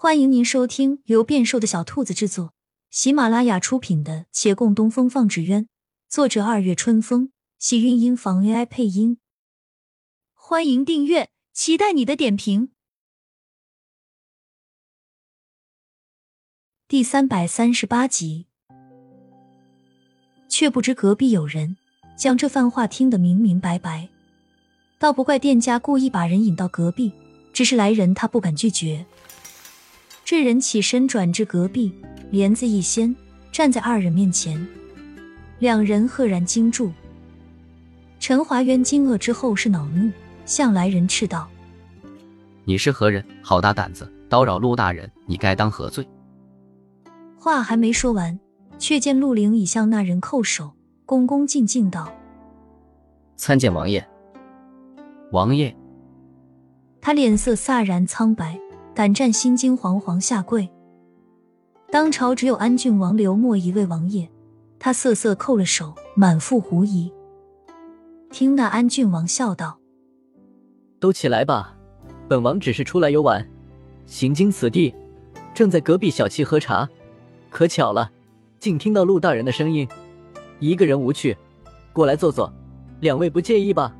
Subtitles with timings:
[0.00, 2.54] 欢迎您收听由变瘦的小兔子制作、
[2.88, 5.64] 喜马拉雅出品的《且共东风放纸鸢》，
[6.08, 9.18] 作者二月春风，喜韵音房 AI 配音。
[10.34, 12.70] 欢迎订阅，期待你的点评。
[16.86, 18.46] 第三百三十八集，
[20.48, 21.76] 却不知隔壁有人
[22.16, 24.08] 将这番话听得明明白白，
[25.00, 27.12] 倒不怪店家故意把人引到隔壁，
[27.52, 29.04] 只是来人他不敢拒绝。
[30.30, 31.90] 这人起身转至隔壁，
[32.30, 33.16] 帘子一掀，
[33.50, 34.68] 站在二人面前。
[35.58, 36.92] 两人赫然惊住。
[38.20, 40.12] 陈华渊惊愕之后是恼怒，
[40.44, 41.48] 向来人斥道
[42.66, 43.24] ：“你是何人？
[43.42, 45.10] 好大胆子，叨扰陆大人！
[45.24, 46.06] 你该当何罪？”
[47.40, 48.38] 话还没说完，
[48.78, 50.74] 却见陆凌已向那人叩首，
[51.06, 52.12] 恭恭敬敬道
[53.36, 54.06] ：“参见王爷。”
[55.32, 55.74] 王爷。
[57.00, 58.60] 他脸色飒然苍白。
[58.98, 60.68] 胆战心惊，惶惶下跪。
[61.88, 64.28] 当朝只有安郡王刘默一位王爷，
[64.80, 67.08] 他瑟瑟叩了首，满腹狐疑。
[68.32, 69.78] 听那安郡王笑道
[70.98, 71.76] ：“都起来吧，
[72.26, 73.48] 本王只是出来游玩，
[74.04, 74.92] 行经此地，
[75.54, 76.88] 正在隔壁小憩喝茶，
[77.50, 78.10] 可巧了，
[78.58, 79.86] 竟听到陆大人的声音，
[80.58, 81.36] 一个人无趣，
[81.92, 82.52] 过来坐坐，
[82.98, 83.94] 两位不介意吧？”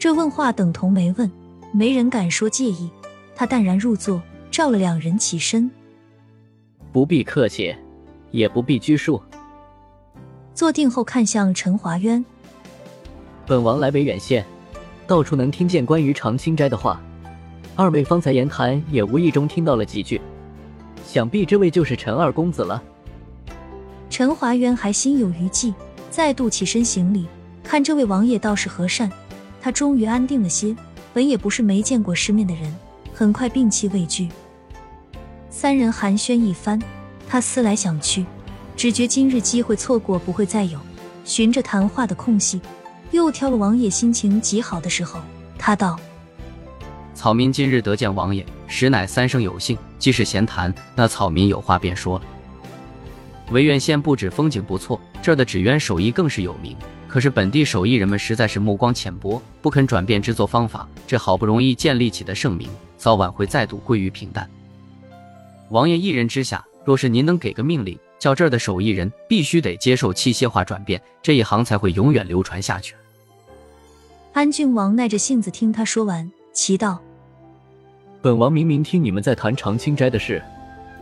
[0.00, 1.30] 这问话等同没问，
[1.74, 2.90] 没人敢说介意。
[3.36, 4.20] 他淡然入座，
[4.50, 5.70] 召了两人起身。
[6.90, 7.76] 不必客气，
[8.30, 9.20] 也不必拘束。
[10.54, 12.24] 坐定后，看向陈华渊
[13.46, 14.42] ：“本王来北远县，
[15.06, 16.98] 到处能听见关于长青斋的话。
[17.74, 20.18] 二位方才言谈，也无意中听到了几句。
[21.06, 22.82] 想必这位就是陈二公子了。”
[24.08, 25.74] 陈华渊还心有余悸，
[26.08, 27.26] 再度起身行礼。
[27.62, 29.12] 看这位王爷倒是和善，
[29.60, 30.74] 他终于安定了些。
[31.12, 32.74] 本也不是没见过世面的人。
[33.18, 34.28] 很快摒弃畏惧，
[35.48, 36.78] 三人寒暄一番，
[37.26, 38.26] 他思来想去，
[38.76, 40.78] 只觉今日机会错过不会再有。
[41.24, 42.60] 循着谈话的空隙，
[43.12, 45.18] 又挑了王爷心情极好的时候，
[45.58, 45.98] 他道
[47.16, 49.78] ：“草民今日得见王爷，实乃三生有幸。
[49.98, 52.24] 既是闲谈，那草民有话便说了。
[53.50, 56.76] 唯愿县不止风景不错，这儿的纸鸢手艺更是有名。”
[57.16, 62.68] 可是本地手艺人们实在是目光浅薄，不肯转变制作方法，这好不容易建立起的盛名，
[62.98, 64.46] 早晚会再度归于平淡。
[65.70, 72.94] 王爷一人之下，若是您能给个命令，叫这儿的手艺人必须得接受器械化转变，这一行才会永远流传下去。
[74.34, 77.00] 安郡王耐着性子听他说完，奇道
[78.20, 80.42] ：“本王明明听你们在谈长青斋的事，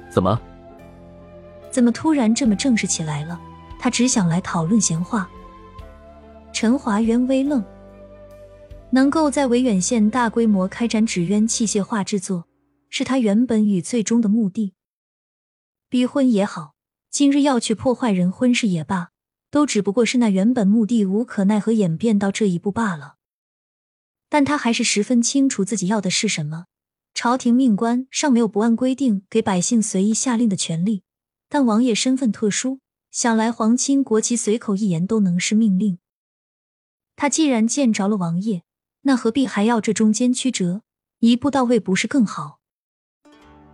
[0.08, 0.40] 怎么？
[1.72, 3.36] 怎么突然这么正式起来了？
[3.80, 5.28] 他只想来讨论闲话。”
[6.54, 7.64] 陈华渊微愣，
[8.90, 12.46] 能够在维远县大规模开展纸鸢器械化制作，
[12.88, 14.72] 是他原本与最终的目的。
[15.88, 16.76] 逼婚也好，
[17.10, 19.10] 今日要去破坏人婚事也罢，
[19.50, 23.16] 都只不过是那原本目的无可奈何演变到这一步罢了。
[24.28, 26.66] 但他还是十分清楚自己要的是什么。
[27.14, 31.02] 朝廷命官尚没有不按规定给百姓随意下令的权利，
[31.48, 32.78] 但王爷身份特殊，
[33.10, 35.98] 想来皇亲国戚随口一言都能是命令。
[37.24, 38.64] 他既然见着了王爷，
[39.04, 40.82] 那何必还要这中间曲折？
[41.20, 42.58] 一步到位不是更好？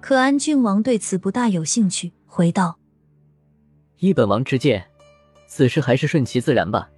[0.00, 2.78] 可安郡王对此不大有兴趣，回道
[3.98, 4.86] ：“依本王之见，
[5.48, 6.90] 此事还是顺其自然吧。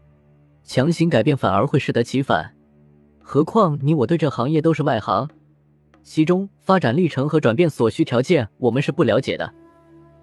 [0.62, 2.54] 强行改变反而会适得其反。
[3.22, 5.30] 何况你我对这行业都是外行，
[6.02, 9.54] 其中发展历程和转变所需条件，我们是不了解的。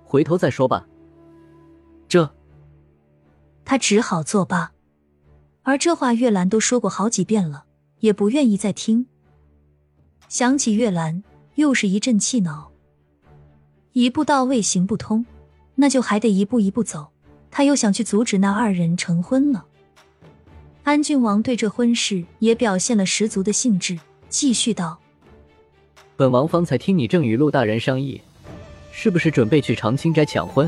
[0.04, 0.86] 回头再说吧。”
[2.08, 2.32] 这，
[3.66, 4.74] 他只好作罢。
[5.70, 7.66] 而这话月兰都说过好几遍了，
[8.00, 9.06] 也不愿意再听。
[10.28, 12.72] 想起月兰，又是一阵气恼。
[13.92, 15.24] 一步到位行不通，
[15.76, 17.12] 那就还得一步一步走。
[17.52, 19.64] 他又想去阻止那二人成婚了。
[20.86, 25.00] 安郡王对这婚事也表现了十足的兴致，继续道
[26.18, 28.20] ：“本王方才听你正与陆大人商议，
[28.92, 30.68] 是不是准备去长青斋抢婚？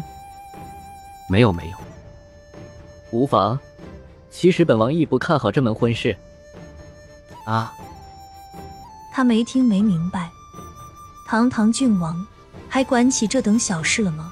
[1.28, 1.78] 没有，没有，
[3.10, 3.58] 无妨。”
[4.32, 6.18] 其实本王亦不看好这门婚事。
[7.46, 7.74] 啊！
[9.14, 10.32] 他没听没明白，
[11.28, 12.26] 堂堂郡王
[12.70, 14.32] 还管起这等小事了吗？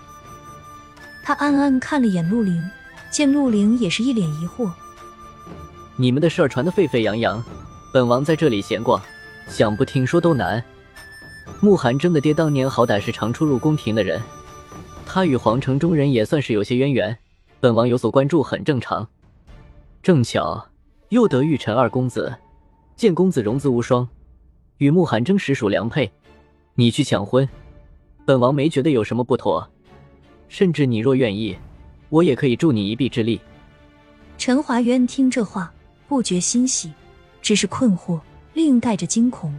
[1.23, 2.63] 他暗暗看了眼陆凌，
[3.11, 4.71] 见陆凌也是一脸疑惑。
[5.97, 7.43] 你们的事儿传得沸沸扬扬，
[7.93, 9.01] 本王在这里闲逛，
[9.49, 10.63] 想不听说都难。
[11.59, 14.21] 慕寒征的爹当年好歹是常出入宫廷的人，
[15.05, 17.17] 他与皇城中人也算是有些渊源，
[17.59, 19.05] 本王有所关注很正常。
[20.01, 20.65] 正巧
[21.09, 22.33] 又得遇陈二公子，
[22.95, 24.07] 见公子容姿无双，
[24.77, 26.09] 与慕寒征实属良配。
[26.75, 27.47] 你去抢婚，
[28.25, 29.69] 本王没觉得有什么不妥，
[30.47, 31.57] 甚至你若愿意，
[32.07, 33.41] 我也可以助你一臂之力。
[34.37, 35.73] 陈华渊听这话，
[36.07, 36.93] 不觉欣喜，
[37.41, 38.21] 只是困惑，
[38.53, 39.53] 另带着惊恐。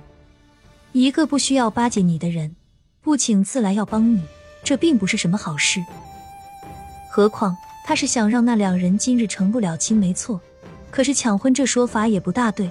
[0.93, 2.57] 一个不需要巴结你的人，
[3.03, 4.23] 不请自来要帮你，
[4.65, 5.85] 这并不是什么好事。
[7.11, 7.55] 何况
[7.85, 10.41] 他是想让那两人今日成不了亲，没错。
[10.91, 12.71] 可是抢婚这说法也不大对，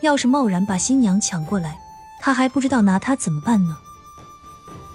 [0.00, 1.78] 要是贸然把新娘抢过来，
[2.20, 3.76] 他还不知道拿他怎么办呢。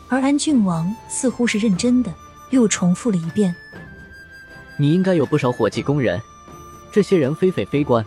[0.07, 2.13] 而安郡王似乎是认真的，
[2.51, 3.56] 又重复了一遍
[4.77, 6.21] ：“你应该有不少伙计工人，
[6.91, 8.06] 这些人非匪非官，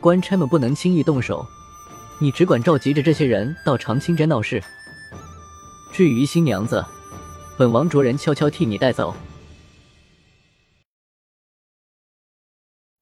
[0.00, 1.46] 官差们不能轻易动手。”
[2.20, 4.62] 你只管召集着这些人到长青斋闹事。
[5.92, 6.82] 至于新娘子，
[7.58, 9.14] 本王着人悄悄替你带走。